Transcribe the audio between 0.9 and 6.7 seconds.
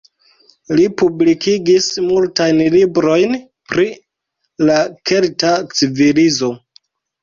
publikigis multajn librojn pri la kelta civilizo.